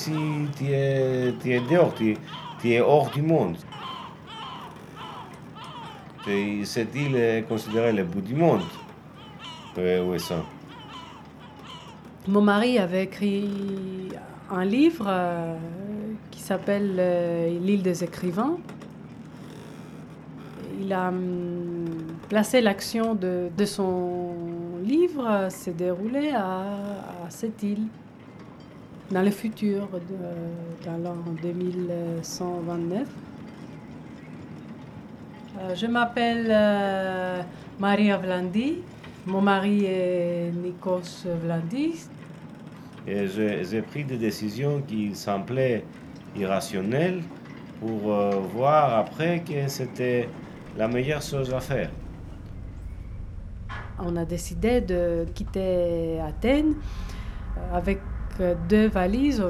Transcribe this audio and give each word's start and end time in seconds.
ici, 0.00 0.48
tu 0.56 0.72
es, 0.72 1.34
tu 1.40 1.52
es 1.52 1.60
dehors, 1.60 1.94
tu, 1.94 2.16
tu 2.60 2.70
es 2.72 2.80
hors 2.80 3.10
du 3.10 3.22
monde. 3.22 3.56
Et 6.28 6.64
Cette 6.64 6.94
île 6.94 7.16
est 7.16 7.42
considérée 7.48 7.92
le 7.92 8.04
bout 8.04 8.20
du 8.20 8.34
monde. 8.34 8.62
Où 9.76 10.14
est 10.14 10.18
ça 10.18 10.44
Mon 12.28 12.42
mari 12.42 12.78
avait 12.78 13.04
écrit 13.04 13.48
un 14.50 14.64
livre 14.64 15.06
euh, 15.08 15.56
qui 16.30 16.40
s'appelle 16.40 16.96
euh, 16.98 17.58
L'île 17.60 17.82
des 17.82 18.04
écrivains. 18.04 18.58
Il 20.80 20.92
a 20.92 21.08
hum, 21.08 21.86
placé 22.28 22.60
l'action 22.60 23.14
de, 23.14 23.48
de 23.56 23.64
son 23.64 24.34
livre 24.84 25.48
s'est 25.50 25.72
déroulée 25.72 26.30
à, 26.30 26.60
à 27.26 27.30
cette 27.30 27.62
île, 27.62 27.86
dans 29.10 29.22
le 29.22 29.30
futur, 29.30 29.88
de- 29.92 30.84
dans 30.86 30.96
l'an 30.98 31.16
2129. 31.42 33.08
Euh, 35.58 35.74
je 35.74 35.86
m'appelle 35.86 36.46
euh, 36.50 37.42
Maria 37.78 38.16
Vlandi. 38.18 38.78
Mon 39.26 39.40
mari 39.42 39.84
est 39.84 40.50
Nikos 40.52 41.26
Vlandis. 41.42 42.08
Et 43.06 43.26
j'ai 43.26 43.82
pris 43.82 44.04
des 44.04 44.16
décisions 44.16 44.80
qui 44.86 45.14
semblaient 45.14 45.84
irrationnelles 46.36 47.22
pour 47.80 48.12
euh, 48.12 48.30
voir 48.54 48.96
après 48.98 49.40
que 49.40 49.66
c'était 49.68 50.28
la 50.76 50.86
meilleure 50.86 51.22
chose 51.22 51.52
à 51.52 51.60
faire. 51.60 51.90
On 53.98 54.16
a 54.16 54.24
décidé 54.24 54.80
de 54.80 55.26
quitter 55.34 56.20
Athènes 56.20 56.74
avec 57.72 57.98
deux 58.68 58.88
valises 58.88 59.44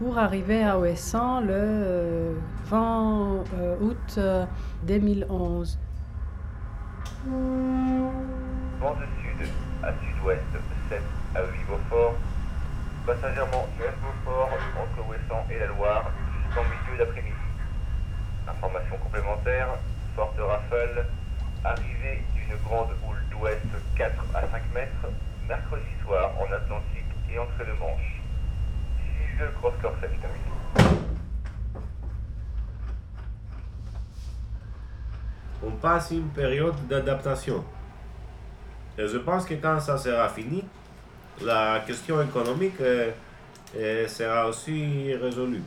pour 0.00 0.16
arriver 0.16 0.64
à 0.64 0.78
Ouessant 0.78 1.40
le 1.42 1.52
euh, 1.52 2.32
20 2.68 3.44
euh, 3.52 3.76
août 3.82 4.14
euh, 4.16 4.46
2011. 4.84 5.78
Vent 7.26 8.94
de 8.94 9.04
sud 9.20 9.48
à 9.82 9.92
sud-ouest 9.92 10.40
7 10.88 11.02
à 11.34 11.40
Beaufort. 11.68 12.14
Passagèrement 13.04 13.68
9 13.78 13.94
Beaufort 14.00 14.48
entre 14.80 15.06
Ouessant 15.06 15.44
et 15.50 15.58
la 15.58 15.66
Loire 15.66 16.10
jusqu'en 16.46 16.62
milieu 16.62 16.96
d'après-midi. 16.96 17.36
Information 18.48 18.96
complémentaire, 19.04 19.68
forte 20.16 20.38
rafale, 20.38 21.08
arrivée 21.62 22.22
d'une 22.34 22.56
grande 22.64 22.88
houle 23.06 23.22
d'ouest 23.30 23.66
4 23.96 24.14
à 24.34 24.40
5 24.40 24.62
mètres, 24.74 25.12
mercredi 25.46 25.84
soir 26.02 26.30
en 26.40 26.50
Atlantique 26.50 27.09
et 27.32 27.38
entre 27.38 27.64
le 27.66 27.74
Manche. 27.74 28.20
6 29.38 29.44
cross 29.58 29.74
corset 29.80 30.08
terminé. 30.08 31.00
On 35.62 35.70
passe 35.72 36.10
une 36.10 36.28
période 36.28 36.74
d'adaptation. 36.88 37.64
Et 38.98 39.06
je 39.06 39.18
pense 39.18 39.46
que 39.46 39.54
quand 39.54 39.80
ça 39.80 39.96
sera 39.98 40.28
fini, 40.28 40.64
la 41.42 41.82
question 41.86 42.20
économique 42.22 42.80
euh, 42.80 43.10
euh, 43.76 44.08
sera 44.08 44.48
aussi 44.48 45.14
résolue. 45.14 45.62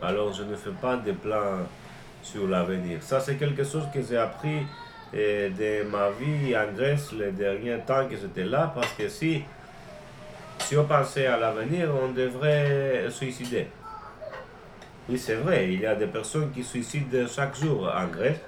Alors 0.00 0.32
je 0.32 0.42
ne 0.42 0.56
fais 0.56 0.70
pas 0.70 0.96
de 0.96 1.12
plans 1.12 1.66
sur 2.22 2.46
l'avenir. 2.48 3.02
Ça, 3.02 3.20
c'est 3.20 3.36
quelque 3.36 3.64
chose 3.64 3.84
que 3.92 4.00
j'ai 4.02 4.16
appris 4.16 4.66
euh, 5.14 5.50
de 5.50 5.88
ma 5.88 6.10
vie 6.10 6.56
en 6.56 6.72
Grèce 6.72 7.12
les 7.12 7.32
derniers 7.32 7.78
temps 7.86 8.08
que 8.08 8.16
j'étais 8.16 8.44
là, 8.44 8.72
parce 8.74 8.92
que 8.92 9.08
si, 9.08 9.42
si 10.72 10.78
on 10.78 10.84
pensait 10.84 11.26
à 11.26 11.36
l'avenir, 11.36 11.90
on 12.02 12.12
devrait 12.12 13.04
suicider. 13.10 13.66
Oui, 15.06 15.18
c'est 15.18 15.34
vrai, 15.34 15.70
il 15.70 15.80
y 15.80 15.84
a 15.84 15.94
des 15.94 16.06
personnes 16.06 16.50
qui 16.50 16.64
suicident 16.64 17.26
chaque 17.28 17.54
jour 17.56 17.92
en 17.94 18.06
Grèce. 18.06 18.40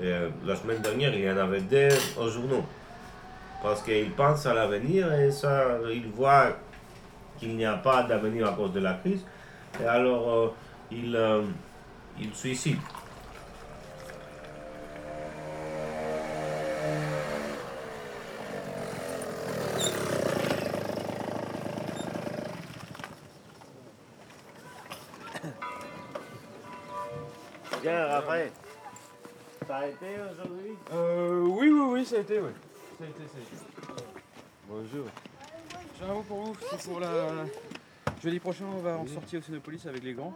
Euh, 0.00 0.30
la 0.46 0.56
semaine 0.56 0.80
dernière, 0.80 1.14
il 1.14 1.20
y 1.22 1.30
en 1.30 1.36
avait 1.36 1.60
deux 1.60 1.90
au 2.18 2.30
journaux. 2.30 2.64
Parce 3.62 3.82
qu'ils 3.82 4.10
pensent 4.12 4.46
à 4.46 4.54
l'avenir 4.54 5.12
et 5.12 5.30
ça, 5.30 5.66
ils 5.92 6.08
voient 6.08 6.56
qu'il 7.38 7.54
n'y 7.54 7.66
a 7.66 7.74
pas 7.74 8.04
d'avenir 8.04 8.48
à 8.48 8.52
cause 8.52 8.72
de 8.72 8.80
la 8.80 8.94
crise. 8.94 9.22
Et 9.82 9.86
alors, 9.86 10.30
euh, 10.30 10.48
ils, 10.90 11.14
euh, 11.14 11.42
ils 12.18 12.34
suicident. 12.34 12.80
Bien, 27.82 28.06
Raphaël. 28.06 28.50
Ça 29.66 29.76
a 29.76 29.86
été 29.86 30.06
aujourd'hui? 30.32 30.72
Euh, 30.92 31.40
oui, 31.42 31.70
oui, 31.70 31.80
oui, 31.92 32.04
ça 32.04 32.16
a 32.16 32.18
été, 32.20 32.40
oui. 32.40 32.50
Ça 32.98 33.04
a 33.04 33.08
été, 33.08 33.18
ça 33.18 33.38
a 33.38 33.40
été. 33.40 34.04
Bonjour. 34.68 35.06
J'ai 35.98 36.04
un 36.04 36.14
mot 36.14 36.22
pour 36.22 36.42
vous, 36.44 36.56
c'est 36.70 36.90
pour 36.90 37.00
la... 37.00 37.44
Jeudi 38.22 38.38
prochain, 38.38 38.64
on 38.74 38.78
va 38.80 38.96
en 38.96 39.06
sortir 39.06 39.40
au 39.40 39.42
Cénopolis 39.42 39.86
avec 39.86 40.02
les 40.02 40.12
grands. 40.12 40.34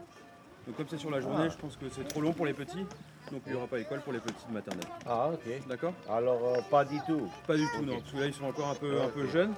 Donc 0.66 0.76
comme 0.76 0.86
c'est 0.88 0.98
sur 0.98 1.10
la 1.10 1.20
journée, 1.20 1.50
je 1.50 1.56
pense 1.58 1.76
que 1.76 1.88
c'est 1.90 2.04
trop 2.08 2.22
long 2.22 2.32
pour 2.32 2.46
les 2.46 2.54
petits. 2.54 2.86
Donc 3.30 3.42
il 3.46 3.52
n'y 3.52 3.58
aura 3.58 3.66
pas 3.66 3.78
école 3.78 4.00
pour 4.00 4.12
les 4.12 4.20
petits 4.20 4.46
de 4.48 4.52
maternelle. 4.54 4.86
Ah, 5.06 5.28
ok. 5.30 5.66
D'accord? 5.68 5.92
Alors, 6.08 6.40
euh, 6.46 6.60
pas 6.70 6.84
du 6.84 6.98
tout. 7.06 7.28
Pas 7.46 7.56
du 7.56 7.66
tout, 7.74 7.84
non. 7.84 7.98
Parce 7.98 8.12
que 8.12 8.18
là, 8.18 8.26
ils 8.26 8.34
sont 8.34 8.44
encore 8.46 8.68
un 8.68 8.74
peu, 8.74 9.02
un 9.02 9.08
peu 9.08 9.24
Ok. 9.24 9.30
jeunes. 9.30 9.54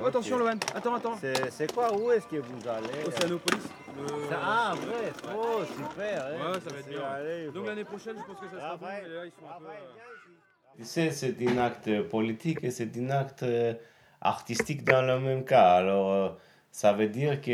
Oh, 0.00 0.06
attention. 0.06 0.38
Lohan. 0.38 0.58
Attends, 0.74 0.94
attends. 0.94 1.18
C'est 1.50 1.72
quoi 1.72 1.94
Où 1.96 2.10
est-ce 2.10 2.26
que 2.26 2.36
vous 2.36 2.68
allez 2.68 3.06
Océanopolis. 3.06 3.62
le- 3.96 4.28
Ça- 4.28 4.38
Ah, 4.42 4.74
vrai 4.74 5.12
Oh, 5.36 5.60
super 5.64 6.24
hein. 6.26 6.30
Ouais, 6.52 6.60
ça 6.60 6.70
va 6.70 6.78
être 6.78 6.84
C'est- 6.84 6.90
bien. 6.90 7.02
allez, 7.04 7.44
Donc 7.46 7.54
bon. 7.54 7.62
l'année 7.64 7.84
prochaine, 7.84 8.16
je 8.18 8.24
pense 8.32 8.40
que 8.40 8.46
ça 8.46 8.56
sera 8.60 8.76
bon. 8.76 8.84
Raphaël, 8.86 9.04
Mais 9.08 9.14
là, 9.14 9.26
ils 9.26 9.30
sont 9.30 9.46
un 9.46 9.58
peu... 9.58 9.64
Raphaël, 9.66 9.82
euh. 9.96 10.76
Tu 10.78 10.84
sais, 10.84 11.10
c'est 11.12 11.36
un 11.48 11.58
acte 11.58 12.02
politique 12.08 12.58
et 12.62 12.70
c'est 12.72 12.90
un 12.98 13.10
acte 13.10 13.44
euh, 13.44 13.74
artistique 14.20 14.84
dans 14.84 15.02
le 15.02 15.20
même 15.20 15.44
cas. 15.44 15.74
Alors, 15.76 16.10
euh, 16.10 16.28
ça 16.72 16.92
veut 16.92 17.06
dire 17.06 17.40
que 17.40 17.52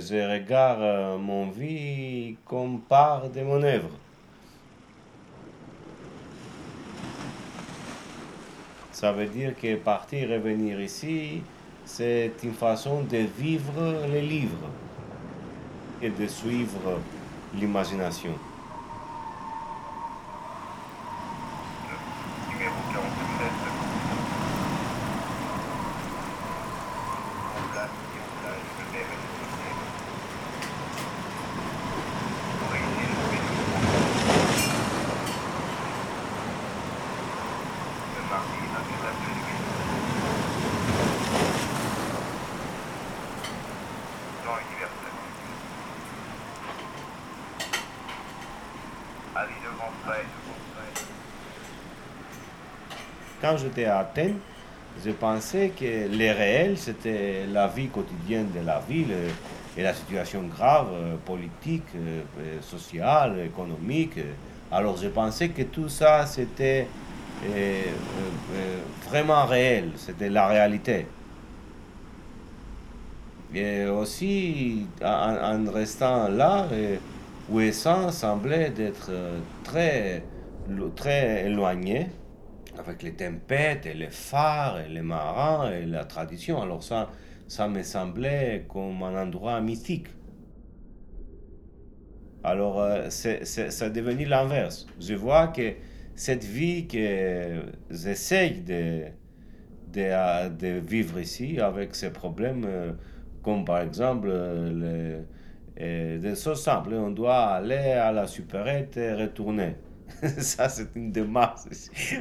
je 0.00 0.32
regarde 0.32 1.20
mon 1.20 1.48
vie 1.50 2.36
comme 2.44 2.80
part 2.80 3.30
de 3.30 3.42
mon 3.42 3.62
œuvre. 3.62 3.90
Ça 8.90 9.12
veut 9.12 9.26
dire 9.26 9.54
que 9.56 9.76
partir 9.76 10.32
et 10.32 10.38
venir 10.38 10.80
ici, 10.80 11.42
c'est 11.86 12.32
une 12.42 12.52
façon 12.52 13.02
de 13.02 13.18
vivre 13.38 14.06
les 14.12 14.20
livres 14.20 14.68
et 16.02 16.10
de 16.10 16.26
suivre 16.26 17.00
l'imagination. 17.54 18.32
Numéro 22.50 22.74
47. 22.92 23.06
En 27.56 27.62
place 27.72 27.90
et 28.14 28.20
en 28.20 28.30
plage 28.42 28.68
de 28.78 28.84
même 28.92 29.14
Origine 32.68 33.14
Le 38.16 38.22
mardi 38.28 38.62
à 38.74 38.80
9h30. 38.80 39.16
Temps 44.44 44.58
universel. 44.70 45.14
Avis 49.34 49.54
de 49.54 49.70
grand 49.76 49.76
frais, 49.76 49.76
de 49.76 49.76
grand 49.76 49.90
frais. 49.90 49.96
Quand 53.40 53.56
j'étais 53.58 53.84
à 53.84 53.98
Athènes, 53.98 54.38
je 55.04 55.10
pensais 55.10 55.72
que 55.78 55.84
le 55.84 56.32
réel, 56.32 56.78
c'était 56.78 57.44
la 57.52 57.68
vie 57.68 57.88
quotidienne 57.88 58.48
de 58.54 58.64
la 58.64 58.80
ville 58.80 59.12
euh, 59.12 59.28
et 59.76 59.82
la 59.82 59.92
situation 59.92 60.42
grave, 60.44 60.88
euh, 60.92 61.16
politique, 61.24 61.84
euh, 61.94 62.22
sociale, 62.62 63.40
économique. 63.40 64.18
Alors 64.72 64.96
je 64.96 65.08
pensais 65.08 65.50
que 65.50 65.62
tout 65.62 65.88
ça, 65.88 66.24
c'était 66.26 66.88
vraiment 69.08 69.44
réel, 69.44 69.92
c'était 69.96 70.30
la 70.30 70.46
réalité. 70.48 71.06
Et 73.54 73.84
aussi, 73.86 74.86
en, 75.04 75.70
restant 75.70 76.28
là, 76.28 76.66
Ouessant 77.48 78.10
semblait 78.10 78.70
d'être 78.70 79.10
euh, 79.10 79.38
très, 79.62 80.24
très 80.96 81.46
éloigné 81.46 82.08
avec 82.76 83.04
les 83.04 83.12
tempêtes 83.12 83.86
et 83.86 83.94
les 83.94 84.10
phares 84.10 84.80
et 84.80 84.88
les 84.88 85.00
marins 85.00 85.70
et 85.70 85.86
la 85.86 86.04
tradition. 86.04 86.60
Alors 86.60 86.82
ça, 86.82 87.08
ça 87.46 87.68
me 87.68 87.84
semblait 87.84 88.66
comme 88.68 89.00
un 89.04 89.22
endroit 89.22 89.60
mythique. 89.60 90.08
Alors 92.42 92.80
euh, 92.80 93.06
c'est, 93.10 93.44
c'est, 93.44 93.70
c'est 93.70 93.90
devenu 93.90 94.24
l'inverse. 94.24 94.88
Je 94.98 95.14
vois 95.14 95.46
que 95.46 95.74
cette 96.16 96.42
vie 96.42 96.88
que 96.88 97.62
j'essaye 97.90 98.62
de, 98.62 99.04
de, 99.92 100.00
euh, 100.00 100.48
de 100.48 100.80
vivre 100.80 101.20
ici 101.20 101.60
avec 101.60 101.94
ses 101.94 102.10
problèmes 102.10 102.66
comme 103.44 103.64
par 103.64 103.82
exemple 103.82 104.26
le, 104.26 105.20
euh, 105.80 106.18
des 106.18 106.34
choses 106.34 106.62
simples. 106.62 106.94
On 106.94 107.10
doit 107.10 107.44
aller 107.46 107.74
à 107.74 108.12
la 108.12 108.26
supérette 108.26 108.96
et 108.96 109.12
retourner. 109.12 109.76
Ça, 110.38 110.68
c'est 110.68 110.94
une 110.94 111.10
démarche. 111.10 111.60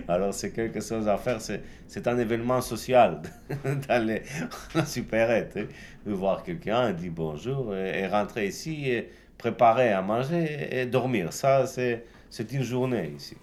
Alors, 0.08 0.34
c'est 0.34 0.52
quelque 0.52 0.82
chose 0.82 1.08
à 1.08 1.18
faire. 1.18 1.40
C'est 1.40 2.08
un 2.08 2.18
événement 2.18 2.62
social 2.62 3.22
d'aller 3.88 4.24
à 4.74 4.78
la 4.80 4.86
supérette, 4.86 5.58
hein. 5.58 5.68
de 6.06 6.14
voir 6.14 6.44
quelqu'un, 6.44 6.92
dire 6.94 7.12
bonjour 7.14 7.76
et, 7.76 8.08
rentrer 8.08 8.48
ici 8.48 8.90
et 8.90 9.10
préparer 9.38 9.94
à 9.94 10.02
manger 10.02 10.68
et 10.72 10.86
dormir. 10.86 11.32
Ça, 11.32 11.66
c'est 11.68 12.52
une 12.52 12.64
journée 12.64 13.14
ici. 13.16 13.38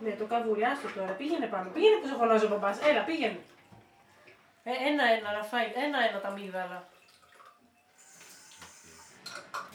Ναι, 0.00 0.10
το 0.10 0.24
καβουριάστο 0.24 0.88
τώρα. 0.88 1.12
Πήγαινε 1.12 1.46
πάνω. 1.46 1.70
Πήγαινε 1.70 2.00
που 2.00 2.06
σε 2.06 2.14
φωνάζει 2.14 2.44
ο 2.44 2.48
μπαμπάς. 2.48 2.80
Έλα, 2.80 3.04
πήγαινε. 3.04 3.40
Ε, 4.64 4.70
ένα-ένα, 4.88 5.32
Ραφαήλ. 5.32 5.70
Ένα-ένα 5.74 6.20
τα 6.20 6.30
μύδαλα. 6.30 6.88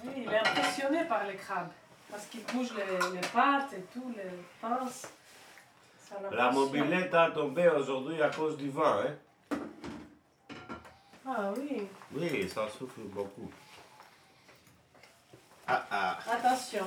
Oui, 0.03 0.23
il 0.23 0.31
est 0.33 0.41
impressionné 0.47 0.99
par 1.11 1.21
les 1.29 1.39
crabes. 1.43 1.73
Parce 2.11 2.25
qu'il 2.29 2.43
bouge 2.51 2.71
les, 2.79 2.91
les 3.15 3.25
pattes 3.35 3.73
et 3.79 3.85
tout, 3.93 4.09
les 4.19 4.31
pinces. 4.61 5.01
La 6.31 6.51
mobilette 6.51 7.13
a 7.13 7.29
tombé 7.31 7.67
aujourd'hui 7.67 8.21
à 8.21 8.29
cause 8.29 8.57
du 8.57 8.69
vent. 8.69 8.97
Hein? 9.03 9.15
Ah 11.25 11.51
oui. 11.55 11.87
Oui, 12.15 12.49
ça 12.49 12.67
souffle 12.67 13.01
beaucoup. 13.17 13.49
Ah 15.71 15.85
ah. 15.91 16.17
Attention. 16.35 16.85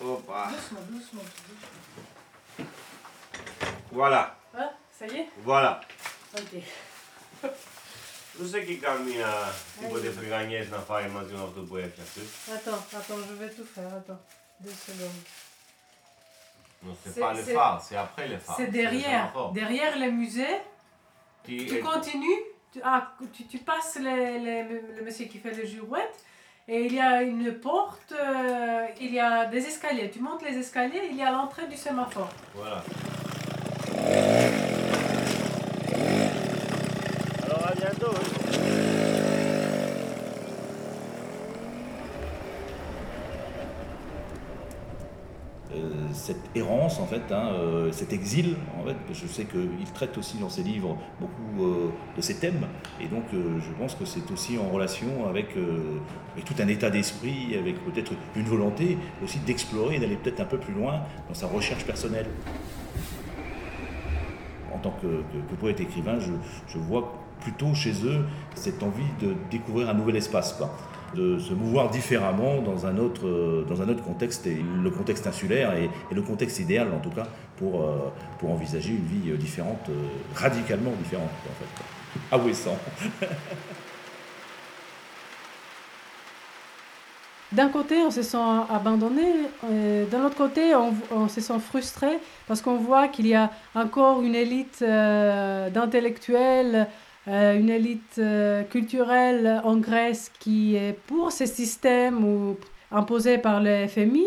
Doucement, 0.00 0.48
doucement, 0.50 0.80
doucement. 0.90 1.22
Voilà. 3.92 4.36
Ah, 4.58 4.70
ça 4.98 5.06
y 5.06 5.16
est? 5.18 5.28
Voilà. 5.44 5.80
Ok. 6.34 6.52
Nu 8.38 8.46
se 8.46 8.64
chica 8.64 8.94
mine 9.04 9.24
tipul 9.78 10.00
de 10.00 10.08
priganiez 10.08 10.66
în 10.66 10.72
afară, 10.74 11.08
mă 11.12 11.22
zi 11.26 11.34
un 11.34 11.40
altul 11.40 11.62
băiat 11.62 11.92
Attends, 12.56 12.82
attends, 12.98 13.22
je 13.28 13.34
vais 13.40 13.52
tout 13.56 13.68
faire, 13.74 13.92
attends. 14.00 14.20
Deux 14.64 14.76
secondes. 14.86 15.22
Non, 16.84 16.94
c'est 17.02 17.20
pas 17.20 17.32
les 17.34 17.42
phares, 17.56 17.80
c'est 17.86 17.96
après 17.96 18.26
les 18.28 18.38
phares. 18.38 18.56
C'est 18.56 18.70
derrière, 18.70 19.32
derrière 19.52 19.94
les 19.98 20.10
musées. 20.10 20.58
Tu, 21.44 21.66
tu 21.66 21.80
continues, 21.80 22.42
tu, 22.72 22.80
ah, 22.82 23.12
tu, 23.34 23.46
tu 23.46 23.58
passes 23.58 23.96
les, 23.96 24.38
les, 24.46 24.62
le 24.96 25.02
monsieur 25.04 25.26
qui 25.26 25.38
fait 25.38 25.54
les 25.60 25.66
girouettes, 25.66 26.18
et 26.68 26.86
il 26.86 26.94
y 26.94 27.00
a 27.00 27.22
une 27.22 27.54
porte, 27.54 28.12
euh, 28.12 28.86
il 29.00 29.12
y 29.12 29.18
a 29.18 29.46
des 29.46 29.66
escaliers. 29.66 30.10
Tu 30.10 30.20
montes 30.20 30.42
les 30.42 30.56
escaliers, 30.56 31.08
il 31.10 31.16
y 31.16 31.22
a 31.22 31.32
l'entrée 31.32 31.66
du 31.66 31.76
sémaphore. 31.76 32.30
Voilà. 32.54 32.84
Alors 37.44 37.66
à 37.66 37.74
bientôt. 37.74 38.41
Cette 46.12 46.50
errance, 46.54 47.00
en 47.00 47.06
fait, 47.06 47.22
hein, 47.30 47.50
euh, 47.54 47.92
cet 47.92 48.12
exil, 48.12 48.56
en 48.78 48.86
fait, 48.86 48.96
je 49.12 49.26
sais 49.26 49.44
qu'il 49.44 49.90
traite 49.94 50.16
aussi 50.18 50.38
dans 50.38 50.48
ses 50.48 50.62
livres 50.62 50.96
beaucoup 51.20 51.64
euh, 51.64 51.88
de 52.16 52.22
ces 52.22 52.36
thèmes, 52.36 52.66
et 53.00 53.06
donc 53.06 53.24
euh, 53.34 53.58
je 53.60 53.72
pense 53.78 53.94
que 53.94 54.04
c'est 54.04 54.30
aussi 54.30 54.58
en 54.58 54.68
relation 54.68 55.26
avec, 55.28 55.56
euh, 55.56 55.98
tout 56.44 56.54
un 56.58 56.68
état 56.68 56.90
d'esprit, 56.90 57.56
avec 57.58 57.82
peut-être 57.84 58.12
une 58.36 58.44
volonté 58.44 58.98
aussi 59.22 59.38
d'explorer, 59.40 59.98
d'aller 59.98 60.16
peut-être 60.16 60.40
un 60.40 60.46
peu 60.46 60.58
plus 60.58 60.74
loin 60.74 61.02
dans 61.28 61.34
sa 61.34 61.46
recherche 61.46 61.84
personnelle. 61.84 62.26
En 64.74 64.78
tant 64.78 64.94
que, 65.02 65.22
poète 65.56 65.80
écrivain, 65.80 66.18
je, 66.18 66.78
vois 66.78 67.12
plutôt 67.40 67.74
chez 67.74 67.92
eux 68.04 68.24
cette 68.54 68.82
envie 68.82 69.02
de 69.20 69.34
découvrir 69.50 69.88
un 69.90 69.94
nouvel 69.94 70.16
espace, 70.16 70.54
de 71.14 71.38
se 71.38 71.52
mouvoir 71.52 71.90
différemment 71.90 72.62
dans 72.62 72.86
un 72.86 72.96
autre, 72.98 73.26
euh, 73.26 73.66
dans 73.68 73.82
un 73.82 73.88
autre 73.88 74.02
contexte, 74.02 74.46
et 74.46 74.64
le 74.82 74.90
contexte 74.90 75.26
insulaire 75.26 75.74
et 75.74 75.90
le 76.10 76.22
contexte 76.22 76.58
idéal 76.60 76.88
en 76.92 76.98
tout 76.98 77.10
cas 77.10 77.26
pour, 77.56 77.82
euh, 77.82 78.10
pour 78.38 78.50
envisager 78.50 78.90
une 78.90 79.04
vie 79.04 79.30
euh, 79.30 79.36
différente, 79.36 79.90
radicalement 80.34 80.92
différente 81.02 81.28
en 81.44 81.52
fait. 81.58 81.66
Ah 82.30 82.38
oui, 82.38 82.54
sans. 82.54 82.78
D'un 87.52 87.68
côté, 87.68 87.98
on 87.98 88.10
se 88.10 88.22
sent 88.22 88.38
abandonné, 88.70 89.26
d'un 90.10 90.24
autre 90.24 90.36
côté, 90.36 90.74
on, 90.74 91.28
se 91.28 91.42
sent 91.42 91.58
frustré 91.60 92.18
parce 92.48 92.62
qu'on 92.62 92.78
voit 92.78 93.08
qu'il 93.08 93.26
y 93.26 93.34
a 93.34 93.50
encore 93.74 94.22
une 94.22 94.34
élite 94.34 94.82
d'intellectuels, 94.82 96.88
euh, 97.28 97.58
une 97.58 97.70
élite 97.70 98.16
euh, 98.18 98.62
culturelle 98.64 99.60
en 99.64 99.76
Grèce 99.76 100.30
qui 100.40 100.76
est 100.76 100.98
pour 101.06 101.32
ce 101.32 101.46
système 101.46 102.24
ou, 102.24 102.56
imposé 102.90 103.38
par 103.38 103.60
le 103.62 103.86
FMI 103.86 104.26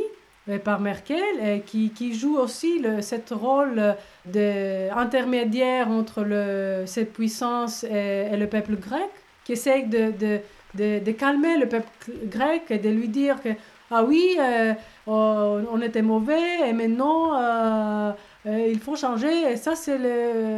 et 0.50 0.58
par 0.58 0.80
Merkel 0.80 1.20
et 1.44 1.62
qui, 1.62 1.92
qui 1.92 2.14
joue 2.14 2.38
aussi 2.38 2.80
le, 2.80 3.02
cette 3.02 3.30
rôle 3.30 3.96
d'intermédiaire 4.26 5.90
entre 5.90 6.24
le, 6.24 6.84
cette 6.86 7.14
puissance 7.14 7.84
et, 7.84 8.36
le 8.36 8.48
peuple 8.48 8.76
grec, 8.76 9.10
qui 9.44 9.54
essaye 9.54 9.86
de, 9.86 10.12
de 10.12 10.40
de, 10.76 11.00
de 11.00 11.12
calmer 11.12 11.58
le 11.58 11.68
peuple 11.68 11.88
grec 12.26 12.64
et 12.70 12.78
de 12.78 12.90
lui 12.90 13.08
dire 13.08 13.42
que, 13.42 13.50
ah 13.92 14.04
oui, 14.04 14.38
euh, 14.40 14.74
on, 15.08 15.64
on 15.72 15.82
était 15.82 16.02
mauvais 16.02 16.70
et 16.70 16.74
maintenant 16.74 18.16
euh, 18.48 18.68
il 18.70 18.80
faut 18.80 18.96
changer. 18.96 19.52
Et 19.52 19.58
ça, 19.58 19.76
c'est 19.76 19.98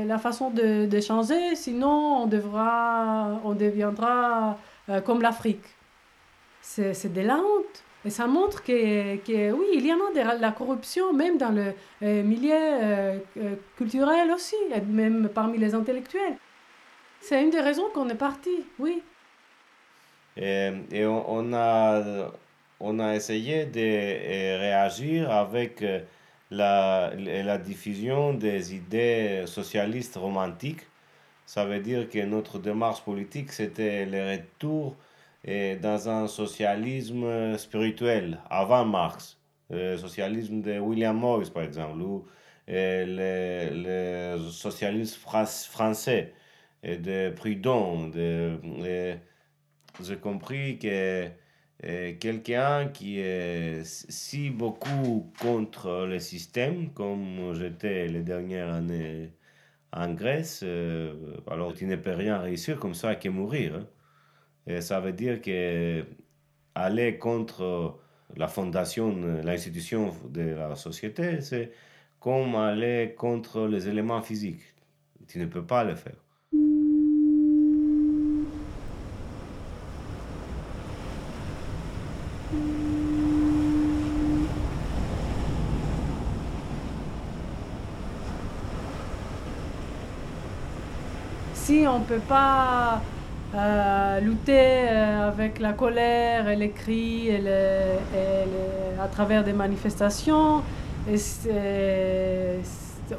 la 0.05 0.17
façon 0.17 0.49
de, 0.49 0.85
de 0.85 0.99
changer, 1.01 1.55
sinon 1.55 2.23
on, 2.23 2.25
devra, 2.27 3.39
on 3.43 3.53
deviendra 3.53 4.57
euh, 4.89 5.01
comme 5.01 5.21
l'Afrique. 5.21 5.65
C'est 6.61 7.13
de 7.13 7.21
la 7.21 7.37
honte. 7.37 7.83
Et 8.05 8.09
ça 8.09 8.27
montre 8.27 8.63
que, 8.63 9.15
que 9.17 9.51
oui, 9.51 9.65
il 9.73 9.85
y 9.85 9.91
en 9.91 9.97
a 9.97 10.35
de 10.35 10.41
la 10.41 10.51
corruption, 10.51 11.13
même 11.13 11.37
dans 11.37 11.49
le 11.49 11.73
euh, 12.03 12.23
milieu 12.23 12.53
euh, 12.53 13.17
culturel 13.75 14.31
aussi, 14.31 14.55
même 14.87 15.29
parmi 15.33 15.57
les 15.57 15.73
intellectuels. 15.73 16.37
C'est 17.19 17.41
une 17.41 17.49
des 17.49 17.59
raisons 17.59 17.89
qu'on 17.93 18.07
est 18.09 18.15
parti, 18.15 18.65
oui. 18.79 19.01
Et, 20.37 21.05
on, 21.05 21.51
a, 21.53 22.31
on 22.79 22.99
a 22.99 23.15
essayé 23.15 23.65
de 23.65 24.59
réagir 24.59 25.31
avec 25.31 25.83
la, 26.51 27.13
la 27.15 27.57
diffusion 27.57 28.33
des 28.33 28.75
idées 28.75 29.43
socialistes 29.47 30.15
romantiques. 30.15 30.81
Ça 31.45 31.65
veut 31.65 31.79
dire 31.79 32.09
que 32.09 32.19
notre 32.25 32.59
démarche 32.59 33.01
politique, 33.03 33.51
c'était 33.53 34.05
le 34.05 34.31
retour 34.33 34.95
euh, 35.47 35.77
dans 35.79 36.09
un 36.09 36.27
socialisme 36.27 37.57
spirituel, 37.57 38.39
avant 38.49 38.85
Marx. 38.85 39.37
Le 39.69 39.97
socialisme 39.97 40.61
de 40.61 40.79
William 40.79 41.17
Morris, 41.17 41.51
par 41.53 41.63
exemple, 41.63 42.01
ou 42.01 42.25
euh, 42.69 43.69
le, 43.75 44.37
le 44.37 44.49
socialisme 44.51 45.19
fran- 45.19 45.45
français 45.45 46.33
et 46.83 46.97
de 46.97 47.31
Proudhon, 47.35 48.07
de, 48.09 48.59
j'ai 50.01 50.17
compris 50.17 50.77
que 50.79 51.27
quelqu'un 51.81 52.87
qui 52.89 53.19
est 53.19 53.83
si 53.85 54.49
beaucoup 54.49 55.31
contre 55.39 56.05
le 56.07 56.19
système, 56.19 56.91
comme 56.93 57.53
j'étais 57.55 58.07
les 58.07 58.23
dernières 58.23 58.73
années 58.73 59.31
en 59.93 60.13
Grèce, 60.13 60.61
euh, 60.63 61.37
alors 61.49 61.73
tu 61.73 61.85
ne 61.85 61.95
peux 61.95 62.11
rien 62.13 62.39
réussir 62.39 62.79
comme 62.79 62.93
ça 62.95 63.15
que 63.15 63.29
mourir. 63.29 63.75
hein. 63.75 63.87
Et 64.67 64.81
ça 64.81 64.99
veut 64.99 65.13
dire 65.13 65.41
que 65.41 66.05
aller 66.75 67.17
contre 67.19 67.99
la 68.35 68.47
fondation, 68.47 69.15
l'institution 69.43 70.13
de 70.29 70.41
la 70.41 70.75
société, 70.75 71.41
c'est 71.41 71.71
comme 72.19 72.55
aller 72.55 73.15
contre 73.17 73.67
les 73.67 73.87
éléments 73.89 74.21
physiques. 74.21 74.63
Tu 75.27 75.39
ne 75.39 75.45
peux 75.47 75.65
pas 75.65 75.83
le 75.83 75.95
faire. 75.95 76.15
Si 91.67 91.85
on 91.85 91.99
ne 91.99 92.05
peut 92.05 92.25
pas 92.29 93.01
euh, 93.53 94.21
lutter 94.21 94.87
euh, 94.89 95.27
avec 95.27 95.59
la 95.59 95.73
colère 95.73 96.47
et 96.47 96.55
les 96.55 96.69
cris 96.69 97.29
à 99.03 99.07
travers 99.09 99.43
des 99.43 99.51
manifestations, 99.51 100.61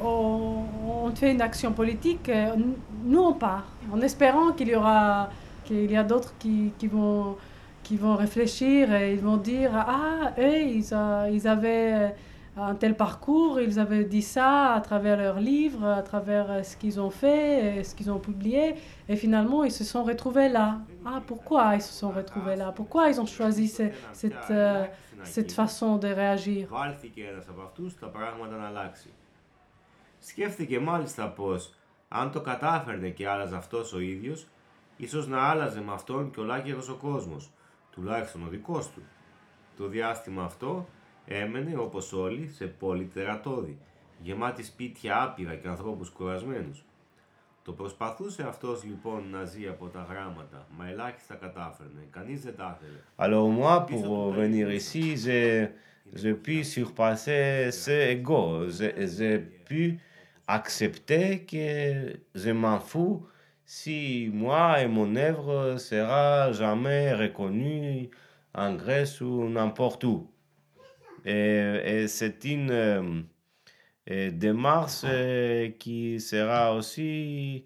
on, 0.01 1.11
fait 1.13 1.31
une 1.31 1.41
action 1.41 1.73
politique, 1.73 2.27
euh, 2.29 2.55
nous 3.05 3.21
on 3.21 3.33
part, 3.33 3.67
en 3.93 4.01
espérant 4.01 4.51
qu'il 4.53 4.69
y 4.69 4.75
aura, 4.75 5.29
qu'il 5.65 5.91
y 5.91 5.97
a 5.97 6.03
d'autres 6.03 6.33
qui, 6.39 6.71
vont, 6.91 7.37
qui 7.83 7.97
vont 7.97 8.15
réfléchir 8.15 8.91
et 8.95 9.13
ils 9.13 9.19
vont 9.19 9.37
dire 9.37 9.69
ah 9.75 10.31
eux 10.39 10.59
ils 11.37 11.47
avaient 11.47 12.15
un 12.58 12.74
tel 12.76 12.96
parcours, 12.96 13.60
ils 13.60 13.78
avaient 13.80 14.04
dit 14.04 14.22
ça 14.22 14.74
à 14.74 14.80
travers 14.80 15.16
leurs 15.16 15.40
livres, 15.40 15.84
à 15.84 16.02
travers 16.02 16.64
ce 16.64 16.76
qu'ils 16.76 17.00
ont 17.00 17.10
fait, 17.10 17.82
ce 17.82 17.94
qu'ils 17.96 18.10
ont 18.10 18.20
publié, 18.20 18.76
et 19.08 19.16
finalement 19.16 19.64
ils 19.64 19.72
se 19.72 19.84
sont 19.84 20.04
retrouvés 20.04 20.48
là. 20.48 20.78
Ah 21.04 21.20
pourquoi 21.26 21.74
ils 21.74 21.82
se 21.82 21.92
sont 21.92 22.10
retrouvés 22.10 22.56
là 22.56 22.70
Pourquoi 22.70 23.08
ils 23.08 23.20
ont 23.20 23.26
choisi 23.26 23.66
cette, 23.66 23.94
cette 25.24 25.52
façon 25.52 25.98
de 25.98 26.08
réagir 26.08 26.68
Σκέφτηκε 30.18 30.80
μάλιστα 30.80 31.28
πως 31.28 31.74
αν 32.08 32.30
το 32.30 32.40
κατάφερνε 32.40 33.08
και 33.08 33.28
άλλαζε 33.28 33.56
αυτός 33.56 33.92
ο 33.92 34.00
ίδιος, 34.00 34.46
ίσως 34.96 35.28
να 35.28 35.42
άλλαζε 35.42 35.80
με 35.80 35.92
αυτόν 35.92 36.30
και 36.30 36.40
ολάκερος 36.40 36.88
ο 36.88 36.94
κόσμος, 36.94 37.50
τουλάχιστον 37.90 38.42
ο 38.46 38.48
δικός 38.48 38.90
του. 38.90 39.02
Το 39.76 39.86
διάστημα 39.86 40.44
αυτό 40.44 40.86
έμενε 41.29 41.77
όπως 41.77 42.13
όλοι 42.13 42.49
σε 42.49 42.65
πόλη 42.65 43.05
τερατώδη, 43.05 43.77
γεμάτη 44.21 44.63
σπίτια 44.63 45.21
άπειρα 45.21 45.55
και 45.55 45.67
ανθρώπους 45.67 46.09
κουρασμένους. 46.09 46.83
Το 47.63 47.71
προσπαθούσε 47.71 48.43
αυτός 48.43 48.83
λοιπόν 48.83 49.29
να 49.29 49.43
ζει 49.43 49.67
από 49.67 49.87
τα 49.87 50.07
γράμματα, 50.09 50.67
μα 50.77 50.89
ελάχιστα 50.89 51.35
κατάφερνε, 51.35 52.07
κανείς 52.09 52.41
δεν 52.41 52.55
τα 52.55 52.79
ήθελε. 52.79 52.99
Alors 53.17 53.47
moi, 53.47 53.85
pour 53.85 54.31
venir 54.31 54.67
ici, 54.71 55.17
j'ai, 55.17 55.71
j'ai 56.21 56.33
pu 56.33 56.63
surpasser 56.63 57.69
ce 57.83 57.95
ego, 58.13 58.69
j'ai 59.17 59.39
pu 59.67 59.99
accepter 60.57 61.45
que 61.51 61.67
je 62.33 62.51
m'en 62.61 62.79
fous 62.79 63.17
si 63.65 64.31
moi 64.33 64.81
et 64.81 64.87
mon 64.87 65.15
œuvre 65.15 65.77
sera 65.77 66.51
jamais 66.51 67.13
reconnu 67.13 68.09
en 68.53 68.73
Grèce 68.73 69.21
ou 69.21 69.47
n'importe 69.47 70.03
où. 70.05 70.28
Et, 71.29 72.07
c'est 72.07 72.43
une 72.45 72.71
euh, 72.71 74.31
démarche 74.31 75.01
euh, 75.03 75.69
qui 75.77 76.19
sera 76.19 76.73
aussi 76.73 77.65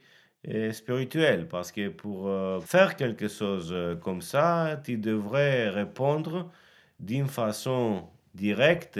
euh, 0.49 0.71
spirituelle, 0.73 1.47
parce 1.47 1.71
que 1.71 1.89
pour 1.89 2.29
faire 2.65 2.95
quelque 2.95 3.27
chose 3.27 3.73
comme 4.01 4.21
ça, 4.21 4.81
tu 4.83 4.97
devrais 4.97 5.69
répondre 5.69 6.51
d'une 6.99 7.27
façon 7.27 8.09
directe 8.33 8.99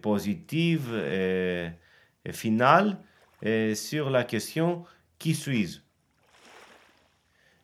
positive 0.00 0.94
et, 0.94 1.68
finale 2.32 2.98
sur 3.74 4.10
la 4.10 4.24
question 4.24 4.84
qui 5.18 5.34
suis-je? 5.34 5.80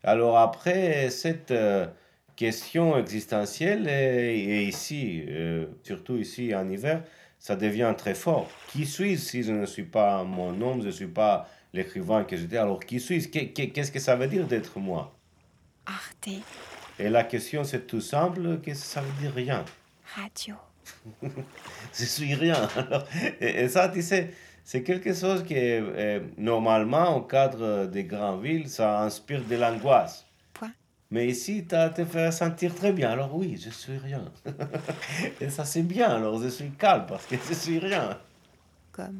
Alors 0.04 0.38
après 0.38 1.10
cette 1.10 1.50
euh, 1.52 1.86
question 2.36 2.96
existentielle, 2.96 3.88
et, 3.88 4.64
ici, 4.64 5.24
euh, 5.28 5.66
surtout 5.82 6.16
ici 6.16 6.54
en 6.54 6.68
hiver, 6.68 7.02
ça 7.38 7.56
devient 7.56 7.94
très 7.96 8.14
fort. 8.14 8.48
Qui 8.68 8.86
suis-je 8.86 9.20
si 9.20 9.42
je 9.42 9.52
ne 9.52 9.66
suis 9.66 9.84
pas 9.84 10.24
mon 10.24 10.60
homme, 10.60 10.80
je 10.80 10.86
ne 10.86 10.92
suis 10.92 11.06
pas 11.06 11.48
l'écrivain 11.72 12.24
que 12.24 12.36
j'étais? 12.36 12.56
Alors 12.56 12.80
qui 12.80 13.00
suis-je? 13.00 13.28
Qu'est-ce 13.28 13.90
que 13.90 13.98
ça 13.98 14.16
veut 14.16 14.28
dire 14.28 14.46
d'être 14.46 14.78
moi? 14.78 15.14
Arte. 15.86 16.28
Et 16.98 17.08
la 17.08 17.24
question 17.24 17.64
c'est 17.64 17.86
tout 17.86 18.00
simple, 18.00 18.60
que 18.60 18.74
ça 18.74 19.00
veut 19.00 19.20
dire? 19.20 19.32
Rien. 19.34 19.64
Radio. 20.14 20.54
je 21.22 22.04
suis 22.04 22.34
rien. 22.34 22.68
et, 23.40 23.68
ça, 23.68 23.88
tu 23.88 24.02
sais, 24.02 24.30
c'est 24.62 24.82
quelque 24.82 25.12
chose 25.12 25.42
qui, 25.42 25.56
normalement, 26.36 27.16
au 27.16 27.22
cadre 27.22 27.86
des 27.86 28.04
grandes 28.04 28.42
villes, 28.42 28.68
ça 28.68 29.00
inspire 29.00 29.42
de 29.42 29.56
l'angoisse. 29.56 30.26
Mais 31.12 31.26
ici, 31.26 31.66
tu 31.68 31.76
te 31.94 32.04
fait 32.06 32.32
sentir 32.32 32.74
très 32.74 32.90
bien. 32.90 33.10
Alors 33.10 33.36
oui, 33.36 33.60
je 33.62 33.68
suis 33.68 33.98
rien. 33.98 34.24
et 35.42 35.50
ça, 35.50 35.66
c'est 35.66 35.82
bien. 35.82 36.08
Alors 36.08 36.42
je 36.42 36.48
suis 36.48 36.70
calme 36.70 37.04
parce 37.06 37.26
que 37.26 37.36
je 37.36 37.52
suis 37.52 37.78
rien. 37.78 38.18
Comme 38.92 39.18